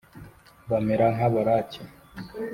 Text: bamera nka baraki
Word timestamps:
bamera 0.69 1.05
nka 1.15 1.25
baraki 1.33 1.81